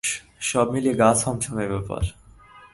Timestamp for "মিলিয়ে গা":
0.73-1.09